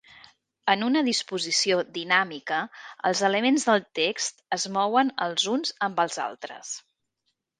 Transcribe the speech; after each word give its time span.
En 0.73 0.83
una 0.85 1.01
disposició 1.07 1.75
dinàmica, 1.97 2.61
els 3.09 3.21
elements 3.29 3.67
del 3.69 3.85
text 4.01 4.41
es 4.59 4.67
mouen 4.79 5.13
els 5.29 5.47
uns 5.57 5.75
amb 5.89 6.05
els 6.05 6.21
altres. 6.27 6.73